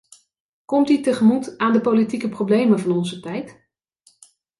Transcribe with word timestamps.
Komt 0.65 0.87
die 0.87 1.01
tegemoet 1.01 1.57
aan 1.57 1.73
de 1.73 1.81
politieke 1.81 2.29
problemen 2.29 2.79
van 2.79 2.91
onze 2.91 3.19
tijd? 3.19 3.59